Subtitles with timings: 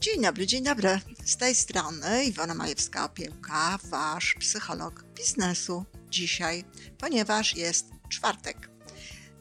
[0.00, 1.00] Dzień dobry, dzień dobry.
[1.24, 6.64] Z tej strony Iwona Majewska-Opiełka, wasz psycholog biznesu dzisiaj,
[6.98, 8.70] ponieważ jest czwartek.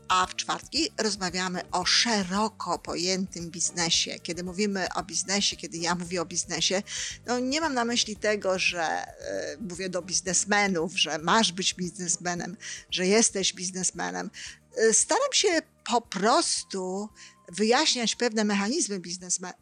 [0.07, 4.19] A w czwartki rozmawiamy o szeroko pojętym biznesie.
[4.19, 6.83] Kiedy mówimy o biznesie, kiedy ja mówię o biznesie,
[7.25, 12.57] no nie mam na myśli tego, że y, mówię do biznesmenów, że masz być biznesmenem,
[12.91, 14.31] że jesteś biznesmenem.
[14.77, 17.09] Y, staram się po prostu
[17.51, 19.01] wyjaśniać pewne mechanizmy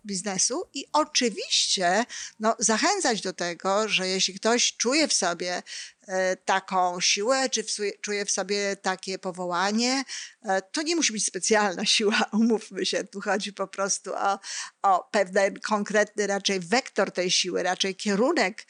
[0.06, 2.06] biznesu i oczywiście
[2.40, 5.64] no, zachęcać do tego, że jeśli ktoś czuje w sobie
[6.08, 7.68] e, taką siłę, czy w,
[8.02, 10.04] czuje w sobie takie powołanie,
[10.44, 14.40] e, to nie musi być specjalna siła, umówmy się, tu chodzi po prostu o,
[14.82, 18.66] o pewien konkretny raczej wektor tej siły, raczej kierunek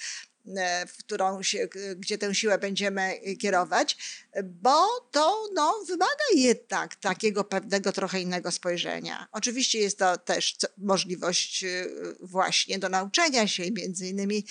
[0.87, 1.67] w którą się,
[1.97, 3.97] gdzie tę siłę będziemy kierować,
[4.43, 9.27] bo to no, wymaga jednak takiego pewnego trochę innego spojrzenia.
[9.31, 11.85] Oczywiście jest to też możliwość e,
[12.19, 14.45] właśnie do nauczenia się między innymi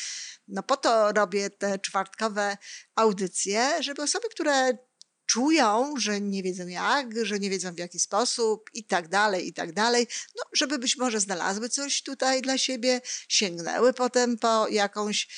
[0.48, 2.56] no po to robię te czwartkowe
[2.94, 4.78] audycje, żeby osoby, które
[5.26, 9.52] czują, że nie wiedzą jak, że nie wiedzą w jaki sposób i tak dalej, i
[9.52, 15.28] tak dalej, no, żeby być może znalazły coś tutaj dla siebie, sięgnęły potem po jakąś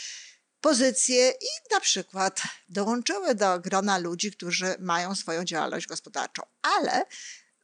[0.61, 6.43] pozycje i na przykład dołączyły do grona ludzi, którzy mają swoją działalność gospodarczą.
[6.63, 7.05] Ale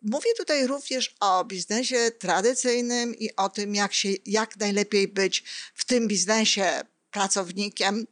[0.03, 5.85] mówię tutaj również o biznesie tradycyjnym i o tym, jak, się, jak najlepiej być w
[5.85, 8.07] tym biznesie pracownikiem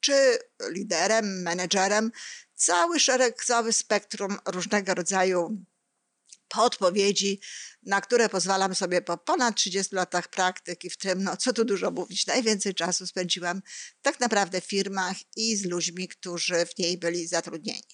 [0.00, 0.38] czy
[0.70, 2.12] liderem, menedżerem.
[2.54, 5.56] Cały szereg, cały spektrum różnego rodzaju
[6.48, 7.40] podpowiedzi,
[7.82, 11.90] na które pozwalam sobie po ponad 30 latach praktyki, w tym, no co tu dużo
[11.90, 13.62] mówić, najwięcej czasu spędziłam
[14.02, 17.88] tak naprawdę w firmach i z ludźmi, którzy w niej byli zatrudnieni.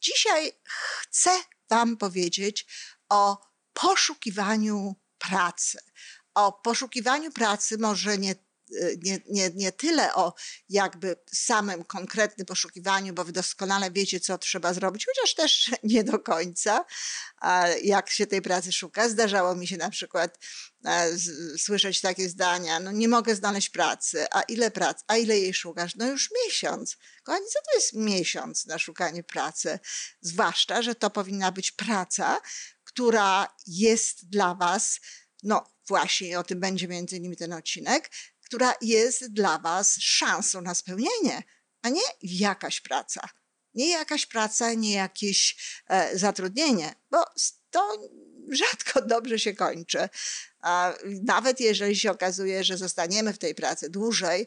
[0.00, 0.52] Dzisiaj
[1.00, 1.30] chcę
[1.70, 2.66] Wam powiedzieć
[3.08, 3.38] o
[3.72, 5.78] poszukiwaniu pracy.
[6.34, 8.34] O poszukiwaniu pracy może nie
[9.02, 10.34] nie, nie, nie tyle o
[10.68, 16.18] jakby samym konkretnym poszukiwaniu, bo wy doskonale wiecie, co trzeba zrobić, chociaż też nie do
[16.18, 16.84] końca,
[17.82, 19.08] jak się tej pracy szuka.
[19.08, 20.38] Zdarzało mi się na przykład
[21.58, 25.96] słyszeć takie zdania, no nie mogę znaleźć pracy, a ile pracy, a ile jej szukasz?
[25.96, 26.96] No już miesiąc.
[27.22, 29.78] Kochani, co to jest miesiąc na szukanie pracy?
[30.20, 32.40] Zwłaszcza, że to powinna być praca,
[32.84, 35.00] która jest dla was,
[35.42, 38.10] no właśnie o tym będzie między innymi ten odcinek,
[38.50, 41.42] która jest dla Was szansą na spełnienie,
[41.82, 43.28] a nie jakaś praca.
[43.74, 45.56] Nie jakaś praca, nie jakieś
[45.86, 47.24] e, zatrudnienie, bo
[47.70, 48.10] to
[48.48, 50.08] rzadko dobrze się kończy.
[50.60, 54.46] A nawet jeżeli się okazuje, że zostaniemy w tej pracy dłużej,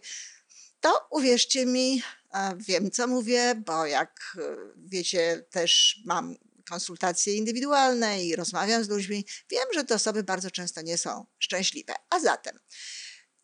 [0.79, 2.03] to uwierzcie mi,
[2.33, 4.41] e, wiem co mówię, bo jak e,
[4.77, 6.35] wiecie, też mam
[6.69, 11.93] konsultacje indywidualne i rozmawiam z ludźmi, wiem, że te osoby bardzo często nie są szczęśliwe.
[12.09, 12.59] A zatem,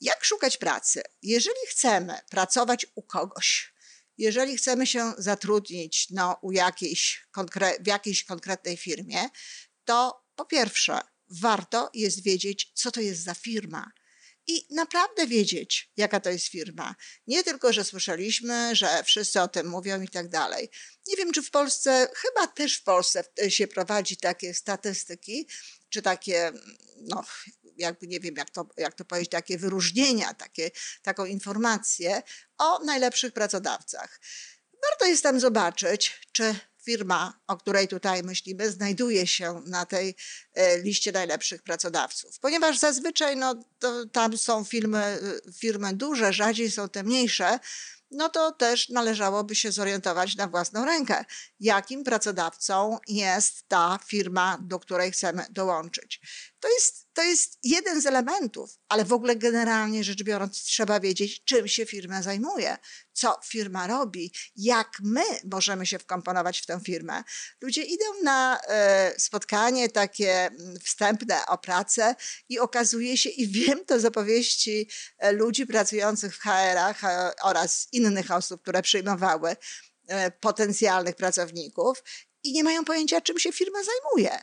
[0.01, 1.01] jak szukać pracy?
[1.21, 3.73] Jeżeli chcemy pracować u kogoś,
[4.17, 7.27] jeżeli chcemy się zatrudnić no, u jakiejś
[7.83, 9.29] w jakiejś konkretnej firmie,
[9.85, 10.99] to po pierwsze
[11.29, 13.91] warto jest wiedzieć, co to jest za firma.
[14.47, 16.95] I naprawdę wiedzieć, jaka to jest firma.
[17.27, 20.69] Nie tylko, że słyszeliśmy, że wszyscy o tym mówią i tak dalej.
[21.07, 25.47] Nie wiem, czy w Polsce, chyba też w Polsce się prowadzi takie statystyki,
[25.89, 26.51] czy takie,
[27.01, 27.23] no,
[27.79, 32.21] jakby nie wiem, jak to, jak to powiedzieć, takie wyróżnienia, takie, taką informację
[32.57, 34.19] o najlepszych pracodawcach.
[34.89, 40.15] Warto jest tam zobaczyć, czy firma, o której tutaj myślimy, znajduje się na tej
[40.53, 42.39] e, liście najlepszych pracodawców.
[42.39, 43.55] Ponieważ zazwyczaj no,
[44.11, 45.19] tam są firmy,
[45.59, 47.59] firmy duże, rzadziej są te mniejsze,
[48.11, 51.25] no to też należałoby się zorientować na własną rękę,
[51.59, 56.21] jakim pracodawcą jest ta firma, do której chcemy dołączyć.
[56.59, 61.43] To jest, to jest jeden z elementów, ale w ogóle generalnie rzecz biorąc, trzeba wiedzieć,
[61.43, 62.77] czym się firma zajmuje,
[63.13, 67.23] co firma robi, jak my możemy się wkomponować w tę firmę.
[67.61, 72.15] Ludzie idą na e, spotkanie takie mm, wstępne o pracę
[72.49, 77.87] i okazuje się, i wiem to z opowieści e, ludzi pracujących w HR-ach e, oraz
[77.91, 79.55] innych osób, które przyjmowały
[80.39, 82.03] potencjalnych pracowników
[82.43, 84.39] i nie mają pojęcia, czym się firma zajmuje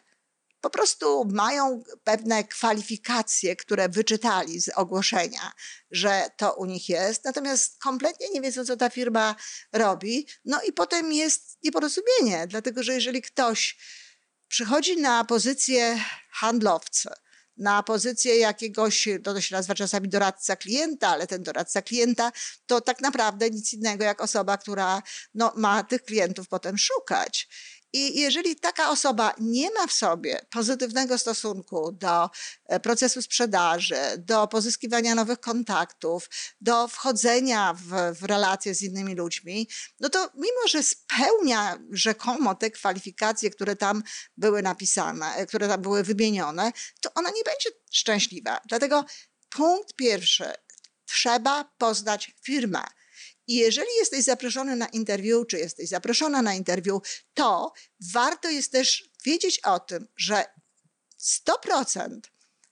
[0.67, 5.53] po prostu mają pewne kwalifikacje, które wyczytali z ogłoszenia,
[5.91, 9.35] że to u nich jest, natomiast kompletnie nie wiedzą, co ta firma
[9.73, 10.27] robi.
[10.45, 13.79] No i potem jest nieporozumienie, dlatego że jeżeli ktoś
[14.49, 17.15] przychodzi na pozycję handlowca,
[17.57, 22.33] na pozycję jakiegoś, to się nazywa czasami doradca klienta, ale ten doradca klienta
[22.67, 25.03] to tak naprawdę nic innego jak osoba, która
[25.35, 27.49] no, ma tych klientów potem szukać.
[27.97, 32.31] I jeżeli taka osoba nie ma w sobie pozytywnego stosunku do
[32.67, 39.69] e, procesu sprzedaży, do pozyskiwania nowych kontaktów, do wchodzenia w, w relacje z innymi ludźmi,
[40.01, 44.03] no to mimo, że spełnia rzekomo te kwalifikacje, które tam
[44.37, 48.61] były napisane, e, które tam były wymienione, to ona nie będzie szczęśliwa.
[48.69, 49.05] Dlatego
[49.51, 50.53] punkt pierwszy.
[51.07, 52.83] Trzeba poznać firmę.
[53.47, 57.03] I jeżeli jesteś zaproszony na interwiu, czy jesteś zaproszona na interwiu,
[57.35, 57.73] to
[58.13, 60.45] warto jest też wiedzieć o tym, że
[61.21, 62.21] 100%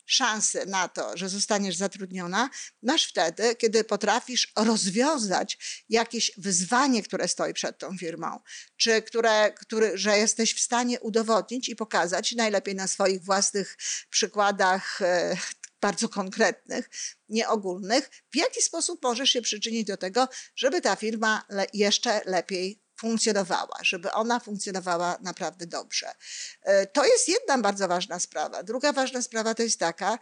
[0.06, 2.50] szansy na to, że zostaniesz zatrudniona,
[2.82, 8.40] masz wtedy, kiedy potrafisz rozwiązać jakieś wyzwanie, które stoi przed tą firmą,
[8.76, 13.76] czy które, który, że jesteś w stanie udowodnić i pokazać najlepiej na swoich własnych
[14.10, 15.36] przykładach e,
[15.84, 16.90] bardzo konkretnych,
[17.28, 22.82] nieogólnych, w jaki sposób możesz się przyczynić do tego, żeby ta firma le jeszcze lepiej
[22.96, 26.14] funkcjonowała, żeby ona funkcjonowała naprawdę dobrze.
[26.62, 28.62] E, to jest jedna bardzo ważna sprawa.
[28.62, 30.18] Druga ważna sprawa to jest taka,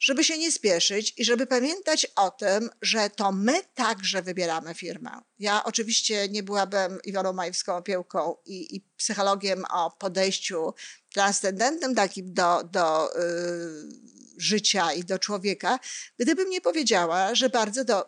[0.00, 5.10] żeby się nie spieszyć i żeby pamiętać o tym, że to my także wybieramy firmę.
[5.38, 10.74] Ja oczywiście nie byłabym Iwoną Majewską opiełką i, i psychologiem o podejściu
[11.12, 15.78] transcendentnym takim do, do yy, życia i do człowieka,
[16.18, 18.06] gdybym nie powiedziała, że bardzo, do,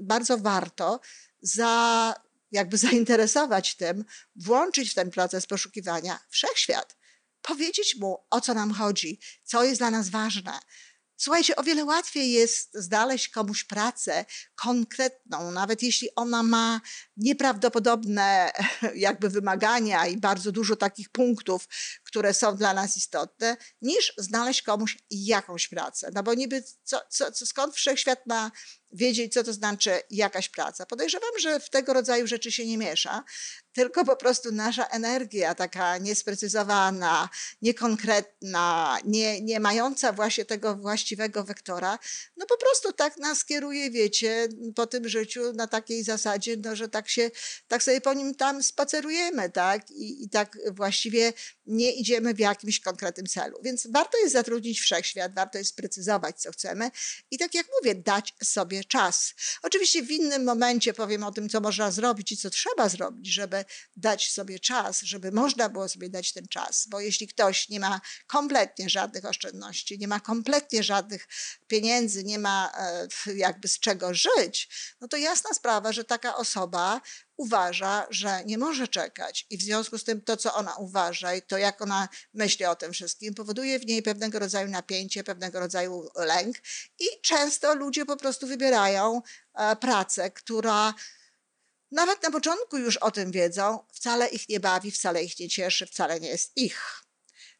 [0.00, 1.00] bardzo warto
[1.42, 2.14] za,
[2.52, 4.04] jakby zainteresować tym,
[4.36, 6.96] włączyć w ten proces poszukiwania wszechświat,
[7.42, 10.52] powiedzieć mu, o co nam chodzi, co jest dla nas ważne,
[11.20, 14.24] Słuchajcie, o wiele łatwiej jest znaleźć komuś pracę
[14.54, 16.80] konkretną, nawet jeśli ona ma
[17.16, 18.52] nieprawdopodobne
[18.94, 21.68] jakby wymagania i bardzo dużo takich punktów,
[22.08, 26.10] które są dla nas istotne, niż znaleźć komuś jakąś pracę.
[26.14, 28.50] No bo niby co, co, co, skąd wszechświat ma
[28.92, 30.86] wiedzieć, co to znaczy jakaś praca.
[30.86, 33.24] Podejrzewam, że w tego rodzaju rzeczy się nie miesza,
[33.72, 37.28] tylko po prostu nasza energia taka niesprecyzowana,
[37.62, 41.98] niekonkretna, nie, nie mająca właśnie tego właściwego wektora,
[42.36, 46.88] no po prostu tak nas kieruje, wiecie, po tym życiu na takiej zasadzie, no, że
[46.88, 47.30] tak się,
[47.68, 51.32] tak sobie po nim tam spacerujemy, tak, i, i tak właściwie
[51.66, 53.58] nie idziemy w jakimś konkretnym celu.
[53.62, 56.90] Więc warto jest zatrudnić wszechświat, warto jest sprecyzować, co chcemy
[57.30, 59.34] i tak jak mówię, dać sobie czas.
[59.62, 63.64] Oczywiście w innym momencie powiem o tym, co można zrobić i co trzeba zrobić, żeby
[63.96, 68.00] dać sobie czas, żeby można było sobie dać ten czas, bo jeśli ktoś nie ma
[68.26, 71.28] kompletnie żadnych oszczędności, nie ma kompletnie żadnych
[71.66, 72.72] pieniędzy, nie ma
[73.26, 74.68] e, jakby z czego żyć,
[75.00, 77.00] no to jasna sprawa, że taka osoba
[77.38, 81.42] uważa, że nie może czekać i w związku z tym to, co ona uważa i
[81.42, 86.08] to, jak ona myśli o tym wszystkim, powoduje w niej pewnego rodzaju napięcie, pewnego rodzaju
[86.16, 86.56] lęk
[86.98, 89.22] i często ludzie po prostu wybierają
[89.54, 90.94] e, pracę, która
[91.90, 95.86] nawet na początku już o tym wiedzą, wcale ich nie bawi, wcale ich nie cieszy,
[95.86, 97.07] wcale nie jest ich.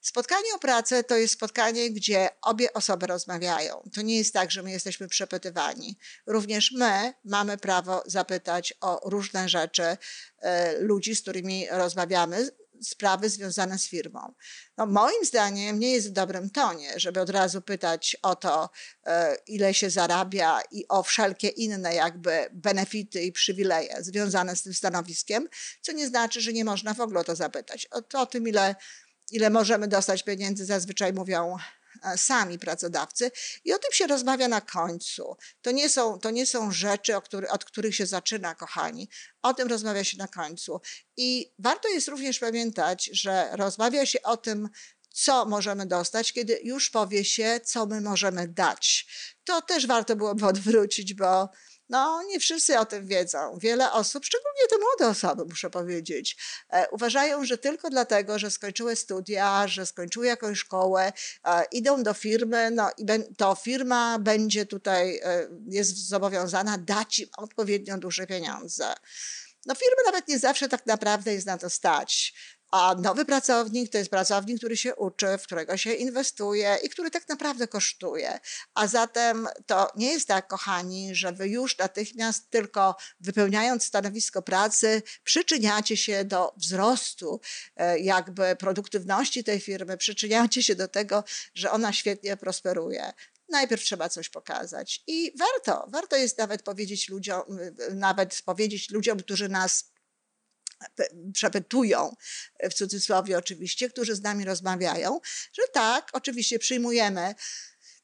[0.09, 3.91] Spotkanie o pracę to jest spotkanie, gdzie obie osoby rozmawiają.
[3.95, 5.99] To nie jest tak, że my jesteśmy przepytywani.
[6.27, 9.97] Również my mamy prawo zapytać o różne rzeczy
[10.39, 12.51] e, ludzi, z którymi rozmawiamy,
[12.83, 14.35] sprawy związane z firmą.
[14.77, 18.71] No, moim zdaniem nie jest w dobrym tonie, żeby od razu pytać o to,
[19.07, 24.75] e, ile się zarabia i o wszelkie inne jakby benefity i przywileje związane z tym
[24.75, 25.49] stanowiskiem,
[25.81, 27.89] co nie znaczy, że nie można w ogóle o to zapytać.
[27.91, 28.75] O, o tym, ile
[29.31, 31.57] ile możemy dostać pieniędzy, zazwyczaj mówią
[32.03, 33.31] e, sami pracodawcy
[33.65, 35.37] i o tym się rozmawia na końcu.
[35.63, 37.17] To nie są, to nie są rzeczy,
[37.51, 39.09] od których się zaczyna, kochani.
[39.43, 40.81] O tym rozmawia się na końcu.
[41.17, 44.69] I warto jest również pamiętać, że rozmawia się o tym,
[45.11, 49.07] co możemy dostać, kiedy już powie się, co my możemy dać.
[49.45, 51.49] To też warto byłoby odwrócić, bo
[51.89, 53.59] no, nie wszyscy o tym wiedzą.
[53.59, 56.37] Wiele osób, szczególnie te młode osoby, muszę powiedzieć,
[56.71, 61.13] e, uważają, że tylko dlatego, że skończyły studia, że skończyły jakąś szkołę,
[61.45, 67.29] e, idą do firmy, no i to firma będzie tutaj, e, jest zobowiązana dać im
[67.37, 68.95] odpowiednio duże pieniądze.
[69.67, 72.35] No firmy nawet nie zawsze tak naprawdę jest na to stać.
[72.71, 77.11] A nowy pracownik to jest pracownik, który się uczy, w którego się inwestuje i który
[77.11, 78.41] tak naprawdę kosztuje.
[78.75, 85.03] A zatem to nie jest tak, kochani, że wy już natychmiast tylko wypełniając stanowisko pracy
[85.25, 87.41] przyczyniacie się do wzrostu
[87.77, 93.13] e, jakby produktywności tej firmy, przyczyniacie się do tego, że ona świetnie prosperuje
[93.49, 95.03] najpierw trzeba coś pokazać.
[95.07, 97.43] I warto, warto jest nawet powiedzieć ludziom,
[97.95, 99.93] nawet powiedzieć ludziom, którzy nas
[101.33, 102.17] przepytują,
[102.71, 105.21] w cudzysłowie oczywiście, którzy z nami rozmawiają,
[105.53, 107.35] że tak, oczywiście przyjmujemy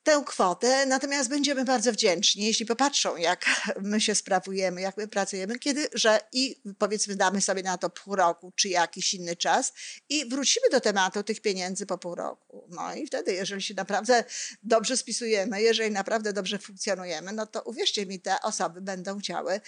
[0.04, 3.44] tę kwotę, natomiast będziemy bardzo wdzięczni, jeśli popatrzą, jak
[3.80, 8.16] my się sprawujemy, jak my pracujemy, kiedy, że i powiedzmy damy sobie na to pół
[8.16, 9.72] roku, czy jakiś inny czas
[10.08, 12.68] i wrócimy do tematu tych pieniędzy po pół roku.
[12.70, 14.24] No i wtedy, jeżeli się naprawdę
[14.62, 19.60] dobrze spisujemy, jeżeli naprawdę dobrze funkcjonujemy, no to uwierzcie mi, te osoby będą chciały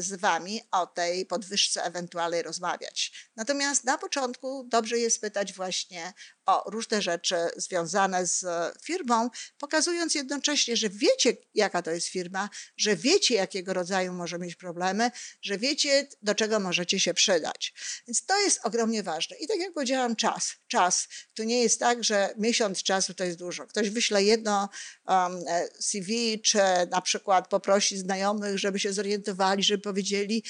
[0.00, 3.28] z wami o tej podwyżce ewentualnej rozmawiać.
[3.36, 6.12] Natomiast na początku dobrze jest pytać właśnie
[6.46, 8.44] o różne rzeczy związane z
[8.84, 14.54] firmą, pokazując jednocześnie, że wiecie, jaka to jest firma, że wiecie, jakiego rodzaju może mieć
[14.56, 15.10] problemy,
[15.42, 17.74] że wiecie, do czego możecie się przydać.
[18.06, 19.36] Więc to jest ogromnie ważne.
[19.36, 20.52] I tak jak powiedziałam, czas.
[20.68, 21.08] Czas.
[21.34, 23.66] To nie jest tak, że miesiąc czasu to jest dużo.
[23.66, 24.68] Ktoś wyśle jedno
[25.06, 26.58] um, e, CV, czy
[26.90, 30.44] na przykład poprosi znajomych, żeby się zorientowali, żeby powiedzieli,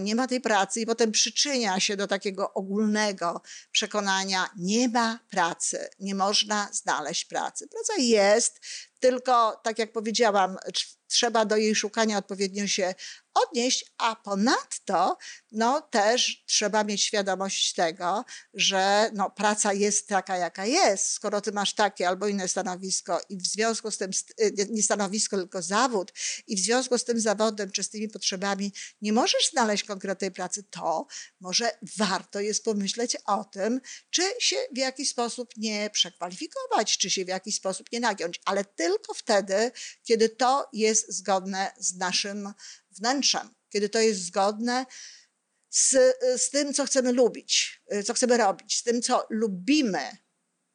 [0.00, 5.88] nie ma tej pracy i potem przyczynia się do takiego ogólnego przekonania, nie ma pracy,
[6.00, 7.68] nie można znaleźć pracy.
[7.68, 8.60] Praca jest,
[9.02, 10.56] tylko tak jak powiedziałam,
[11.12, 12.94] trzeba do jej szukania odpowiednio się
[13.34, 15.18] odnieść, a ponadto
[15.52, 21.06] no, też trzeba mieć świadomość tego, że no, praca jest taka, jaka jest.
[21.06, 25.36] Skoro ty masz takie albo inne stanowisko i w związku z tym, y, nie stanowisko,
[25.36, 26.12] tylko zawód
[26.46, 30.62] i w związku z tym zawodem czy z tymi potrzebami nie możesz znaleźć konkretnej pracy,
[30.70, 31.06] to
[31.40, 33.80] może warto jest pomyśleć o tym,
[34.10, 38.64] czy się w jakiś sposób nie przekwalifikować, czy się w jakiś sposób nie nagiąć, ale
[38.64, 39.72] tylko wtedy,
[40.02, 42.52] kiedy to jest zgodne z naszym
[42.90, 44.86] wnętrzem, kiedy to jest zgodne
[45.70, 45.90] z,
[46.36, 50.16] z tym, co chcemy lubić, co chcemy robić, z tym, co lubimy,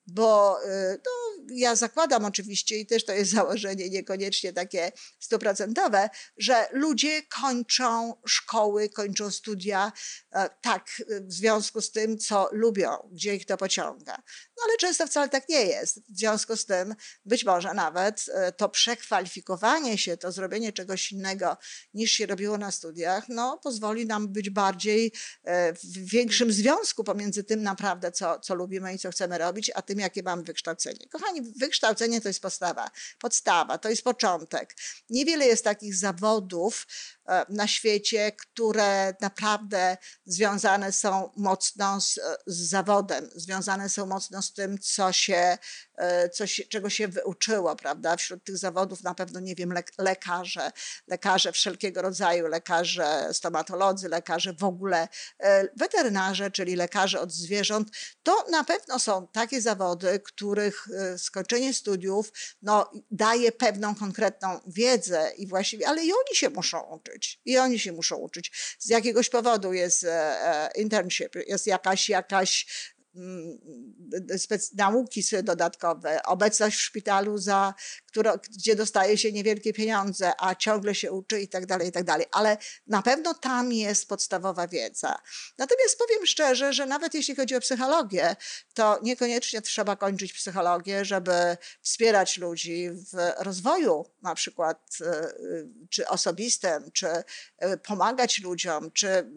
[0.08, 0.60] bo
[1.06, 8.13] no, ja zakładam oczywiście, i też to jest założenie niekoniecznie takie stuprocentowe, że ludzie kończą
[8.27, 9.92] szkoły, kończą studia
[10.32, 10.88] e, tak
[11.22, 14.18] w związku z tym, co lubią, gdzie ich to pociąga.
[14.58, 16.00] No ale często wcale tak nie jest.
[16.00, 21.58] W związku z tym być może nawet e, to przekwalifikowanie się, to zrobienie czegoś innego
[21.94, 25.12] niż się robiło na studiach, no pozwoli nam być bardziej
[25.44, 29.82] e, w większym związku pomiędzy tym naprawdę, co, co lubimy i co chcemy robić, a
[29.82, 31.08] tym, jakie mamy wykształcenie.
[31.10, 34.75] Kochani, wykształcenie to jest podstawa, podstawa, to jest początek.
[35.10, 36.88] Niewiele jest takich zawodów
[37.50, 44.79] na świecie, które naprawdę związane są mocno z, z zawodem, związane są mocno z tym,
[44.79, 45.57] co się,
[45.96, 48.15] e, co się, czego się wyuczyło, prawda?
[48.15, 50.72] Wśród tych zawodów na pewno, nie wiem, lekarze,
[51.07, 55.07] lekarze wszelkiego rodzaju, lekarze stomatolodzy, lekarze w ogóle,
[55.39, 57.89] e, weterynarze, czyli lekarze od zwierząt,
[58.24, 62.31] to na pewno są takie zawody, których skończenie studiów
[62.62, 67.17] no, daje pewną konkretną wiedzę i właściwie, ale i oni się muszą uczyć.
[67.46, 68.52] I oni się muszą uczyć.
[68.80, 72.66] Z jakiegoś powodu jest e, e, internship, jest jakaś, jakaś
[74.74, 77.74] nauki dodatkowe, obecność w szpitalu, za,
[78.06, 82.04] które, gdzie dostaje się niewielkie pieniądze, a ciągle się uczy i tak dalej, i tak
[82.04, 82.26] dalej.
[82.32, 82.58] Ale
[82.88, 85.22] na pewno tam jest podstawowa wiedza.
[85.58, 88.36] Natomiast powiem szczerze, że nawet jeśli chodzi o psychologię,
[88.74, 95.28] to niekoniecznie trzeba kończyć psychologię, żeby wspierać ludzi w rozwoju na przykład e,
[95.90, 97.08] czy osobistym, czy
[97.84, 99.32] pomagać ludziom, czy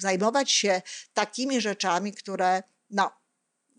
[0.00, 0.82] zajmować się
[1.14, 3.10] takimi rzeczami, które no,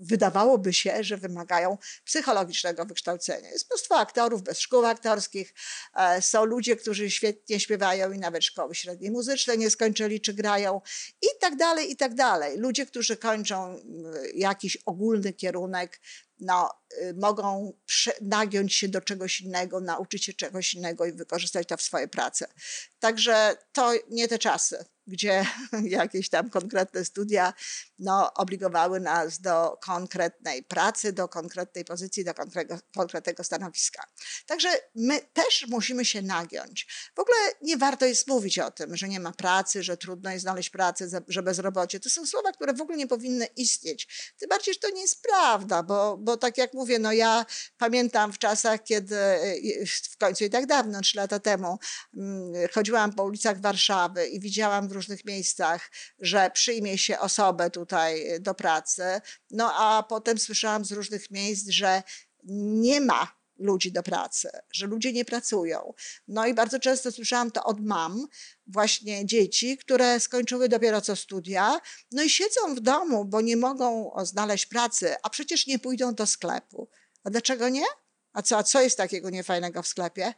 [0.01, 3.49] wydawałoby się, że wymagają psychologicznego wykształcenia.
[3.49, 5.53] Jest mnóstwo aktorów bez szkół aktorskich,
[5.95, 10.81] e, są ludzie, którzy świetnie śpiewają i nawet szkoły średniej muzycznej nie skończyli, czy grają
[11.21, 12.57] i tak dalej, i tak dalej.
[12.57, 13.79] Ludzie, którzy kończą
[14.35, 15.99] jakiś ogólny kierunek,
[16.41, 16.69] no,
[17.01, 17.73] y, mogą
[18.21, 22.45] nagiąć się do czegoś innego, nauczyć się czegoś innego i wykorzystać to w swojej pracy.
[22.99, 25.45] Także to nie te czasy gdzie
[25.99, 27.53] jakieś tam konkretne studia
[27.99, 32.33] no, obligowały nas do konkretnej pracy, do konkretnej pozycji, do
[32.95, 34.03] konkretnego stanowiska.
[34.45, 36.87] Także my też musimy się nagiąć.
[37.15, 40.41] W ogóle nie warto jest mówić o tym, że nie ma pracy, że trudno jest
[40.41, 41.99] znaleźć pracę, że bezrobocie.
[41.99, 44.33] To są słowa, które w ogóle nie powinny istnieć.
[44.37, 47.45] Tym bardziej, że to nie jest prawda, bo, bo tak jak mówię, no ja
[47.77, 49.15] pamiętam w czasach, kiedy
[50.11, 51.79] w końcu i tak dawno, trzy lata temu,
[52.17, 58.25] mm, chodziłam po ulicach Warszawy i widziałam w różnych miejscach, że przyjmie się osobę tutaj
[58.39, 59.03] do pracy.
[59.51, 62.03] No a potem słyszałam z różnych miejsc, że
[62.43, 65.93] nie ma ludzi do pracy, że ludzie nie pracują.
[66.27, 68.27] No i bardzo często słyszałam to od mam,
[68.67, 74.11] właśnie dzieci, które skończyły dopiero co studia, no i siedzą w domu, bo nie mogą
[74.23, 76.89] znaleźć pracy, a przecież nie pójdą do sklepu.
[77.23, 77.85] A dlaczego nie?
[78.33, 80.33] A co, a co jest takiego niefajnego w sklepie?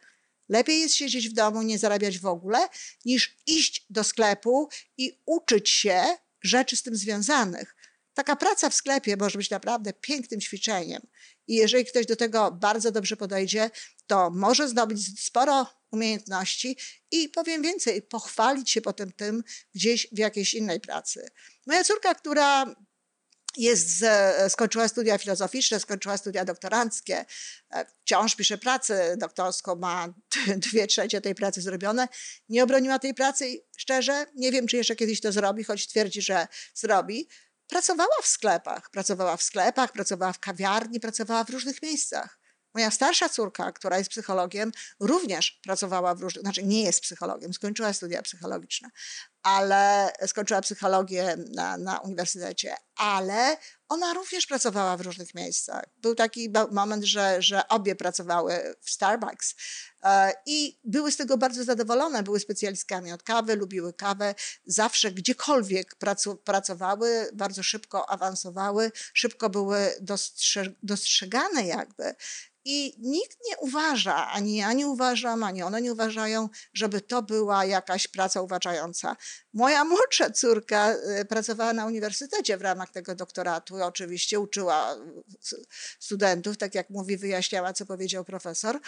[0.49, 2.67] Lepiej jest siedzieć w domu, nie zarabiać w ogóle,
[3.05, 6.03] niż iść do sklepu i uczyć się
[6.41, 7.75] rzeczy z tym związanych.
[8.13, 11.01] Taka praca w sklepie może być naprawdę pięknym ćwiczeniem.
[11.47, 13.69] I jeżeli ktoś do tego bardzo dobrze podejdzie,
[14.07, 16.77] to może zdobyć sporo umiejętności
[17.11, 19.43] i powiem więcej, pochwalić się potem tym
[19.75, 21.27] gdzieś w jakiejś innej pracy.
[21.65, 22.75] Moja córka, która
[23.57, 24.05] jest,
[24.49, 27.25] skończyła studia filozoficzne, skończyła studia doktoranckie,
[27.69, 30.13] e, wciąż pisze pracę doktorską, ma
[30.71, 32.07] dwie trzecie tej pracy zrobione.
[32.49, 36.21] Nie obroniła tej pracy i szczerze nie wiem, czy jeszcze kiedyś to zrobi, choć twierdzi,
[36.21, 37.27] że zrobi.
[37.73, 42.39] Pracowała w sklepach, pracowała w sklepach, pracowała w kawiarni, pracowała w różnych miejscach.
[42.73, 47.93] Moja starsza córka, która jest psychologiem, również pracowała w różnych, znaczy nie jest psychologiem, skończyła
[47.93, 48.89] studia psychologiczne,
[49.43, 53.57] ale skończyła psychologię na, na uniwersytecie, ale
[53.89, 55.83] ona również pracowała w różnych miejscach.
[55.97, 59.55] Był taki moment, że, że obie pracowały w Starbucks
[60.03, 62.23] e, i były z tego bardzo zadowolone.
[62.23, 64.35] Były specjalistkami od kawy, lubiły kawę.
[64.65, 65.95] Zawsze gdziekolwiek
[66.43, 69.95] pracowały, bardzo szybko awansowały, szybko były
[70.83, 72.15] dostrzegane jakby.
[72.65, 77.65] I nikt nie uważa, ani ja nie uważam, ani one nie uważają, żeby to była
[77.65, 79.15] jakaś praca uważająca.
[79.53, 85.65] Moja młodsza córka y, pracowała na uniwersytecie w ramach tego doktoratu, oczywiście uczyła y,
[85.99, 88.79] studentów, tak jak mówi, wyjaśniała, co powiedział profesor,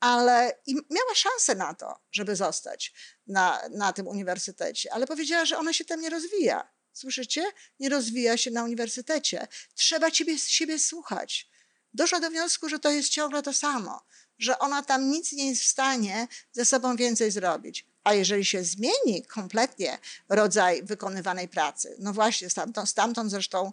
[0.00, 2.92] ale i miała szansę na to, żeby zostać
[3.26, 6.68] na, na tym uniwersytecie, ale powiedziała, że ona się tam nie rozwija.
[6.92, 7.44] Słyszycie?
[7.80, 9.48] Nie rozwija się na uniwersytecie.
[9.74, 11.48] Trzeba ciebie, siebie słuchać
[11.94, 14.00] doszła do wniosku, że to jest ciągle to samo,
[14.38, 17.86] że ona tam nic nie jest w stanie ze sobą więcej zrobić.
[18.04, 23.72] A jeżeli się zmieni kompletnie rodzaj wykonywanej pracy, no właśnie, stamtąd, stamtąd zresztą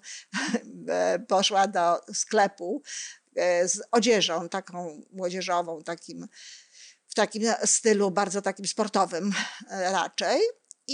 [0.88, 2.82] e, poszła do sklepu
[3.36, 6.28] e, z odzieżą taką młodzieżową, takim,
[7.08, 9.34] w takim stylu bardzo takim sportowym
[9.70, 10.42] e, raczej.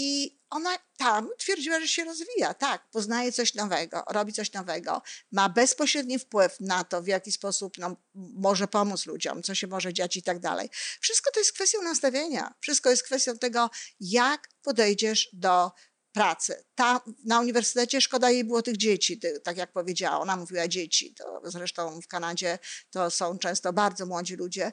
[0.00, 2.54] I ona tam twierdziła, że się rozwija.
[2.54, 7.78] Tak, poznaje coś nowego, robi coś nowego, ma bezpośredni wpływ na to, w jaki sposób
[7.78, 10.70] no, może pomóc ludziom, co się może dziać i tak dalej.
[11.00, 12.54] Wszystko to jest kwestią nastawienia.
[12.60, 15.70] Wszystko jest kwestią tego, jak podejdziesz do
[16.12, 16.64] pracy.
[16.74, 20.20] Ta, na uniwersytecie szkoda jej było tych dzieci, tak jak powiedziała.
[20.20, 21.14] Ona mówiła dzieci.
[21.14, 22.58] To zresztą w Kanadzie
[22.90, 24.72] to są często bardzo młodzi ludzie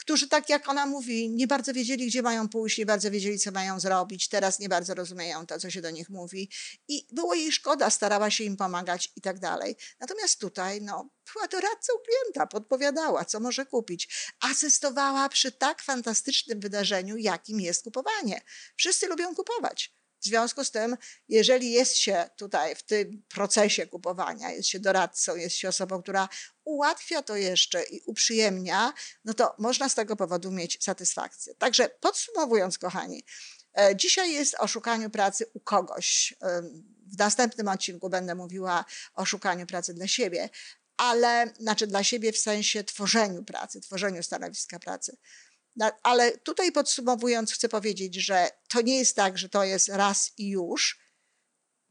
[0.00, 3.50] którzy, tak jak ona mówi, nie bardzo wiedzieli, gdzie mają pójść, nie bardzo wiedzieli, co
[3.50, 6.50] mają zrobić, teraz nie bardzo rozumieją to, co się do nich mówi.
[6.88, 9.76] I było jej szkoda, starała się im pomagać i tak dalej.
[10.00, 14.32] Natomiast tutaj, no, była doradcą klienta, podpowiadała, co może kupić.
[14.40, 18.40] Asystowała przy tak fantastycznym wydarzeniu, jakim jest kupowanie.
[18.76, 19.99] Wszyscy lubią kupować.
[20.20, 20.96] W związku z tym,
[21.28, 26.28] jeżeli jest się tutaj w tym procesie kupowania, jest się doradcą, jest się osobą, która
[26.64, 28.92] ułatwia to jeszcze i uprzyjemnia,
[29.24, 31.54] no to można z tego powodu mieć satysfakcję.
[31.54, 33.24] Także podsumowując, kochani,
[33.78, 36.34] e, dzisiaj jest o szukaniu pracy u kogoś.
[37.06, 40.48] W następnym odcinku będę mówiła o szukaniu pracy dla siebie,
[40.96, 45.16] ale znaczy dla siebie w sensie tworzeniu pracy, tworzeniu stanowiska pracy.
[46.02, 50.48] Ale tutaj podsumowując, chcę powiedzieć, że to nie jest tak, że to jest raz i
[50.48, 51.00] już.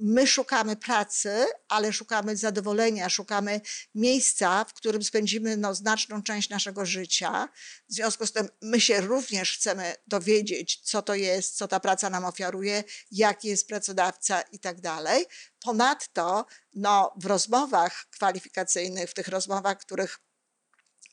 [0.01, 3.61] My szukamy pracy, ale szukamy zadowolenia, szukamy
[3.95, 7.49] miejsca, w którym spędzimy no, znaczną część naszego życia.
[7.89, 12.09] W związku z tym my się również chcemy dowiedzieć, co to jest, co ta praca
[12.09, 15.25] nam ofiaruje, jaki jest pracodawca i tak dalej.
[15.63, 20.19] Ponadto no, w rozmowach kwalifikacyjnych, w tych rozmowach, których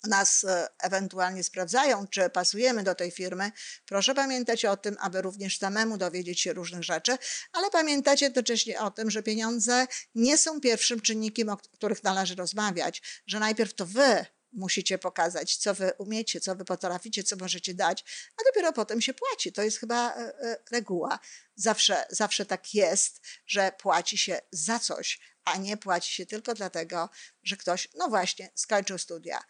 [0.07, 3.53] nas e, ewentualnie sprawdzają, czy pasujemy do tej firmy,
[3.87, 7.19] proszę pamiętać o tym, aby również samemu dowiedzieć się różnych rzeczy,
[7.53, 13.23] ale pamiętać jednocześnie o tym, że pieniądze nie są pierwszym czynnikiem, o których należy rozmawiać,
[13.27, 18.05] że najpierw to wy musicie pokazać, co wy umiecie, co wy potraficie, co możecie dać,
[18.37, 19.53] a dopiero potem się płaci.
[19.53, 21.19] To jest chyba e, e, reguła.
[21.55, 27.11] Zawsze, zawsze tak jest, że płaci się za coś, a nie płaci się tylko dlatego,
[27.43, 29.41] że ktoś, no właśnie, skończył studia.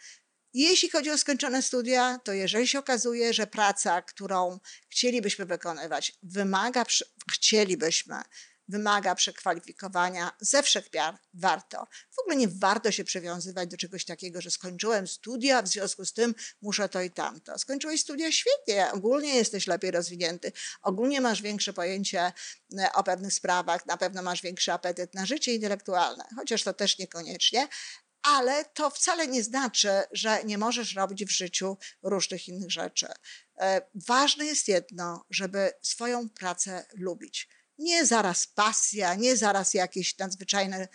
[0.59, 6.85] Jeśli chodzi o skończone studia, to jeżeli się okazuje, że praca, którą chcielibyśmy wykonywać, wymaga,
[7.33, 8.23] chcielibyśmy,
[8.69, 11.87] wymaga przekwalifikowania ze wszechmiar, warto.
[12.11, 16.13] W ogóle nie warto się przywiązywać do czegoś takiego, że skończyłem studia, w związku z
[16.13, 17.59] tym muszę to i tamto.
[17.59, 18.33] Skończyłeś studia?
[18.33, 22.33] Świetnie, ogólnie jesteś lepiej rozwinięty, ogólnie masz większe pojęcie
[22.79, 26.99] e, o pewnych sprawach, na pewno masz większy apetyt na życie intelektualne, chociaż to też
[26.99, 27.69] niekoniecznie,
[28.27, 33.07] ale to wcale nie znaczy, że nie możesz robić w życiu różnych innych rzeczy.
[33.59, 37.49] E, ważne jest jedno, żeby swoją pracę lubić.
[37.79, 40.89] Nie zaraz pasja, nie zaraz jakieś nadzwyczajne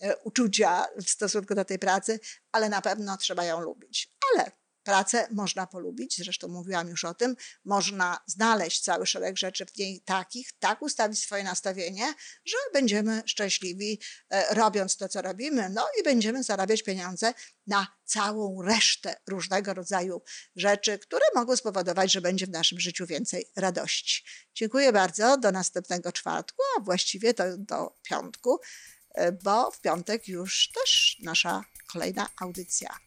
[0.00, 2.20] e, uczucia w stosunku do tej pracy,
[2.52, 4.14] ale na pewno trzeba ją lubić.
[4.32, 4.52] Ale
[4.88, 7.36] Pracę można polubić, zresztą mówiłam już o tym.
[7.64, 14.00] Można znaleźć cały szereg rzeczy w niej takich, tak ustawić swoje nastawienie, że będziemy szczęśliwi
[14.30, 17.34] e, robiąc to, co robimy, no i będziemy zarabiać pieniądze
[17.66, 20.22] na całą resztę różnego rodzaju
[20.56, 24.24] rzeczy, które mogą spowodować, że będzie w naszym życiu więcej radości.
[24.54, 25.36] Dziękuję bardzo.
[25.36, 28.58] Do następnego czwartku, a właściwie to do piątku,
[29.14, 32.98] e, bo w piątek już też nasza kolejna audycja.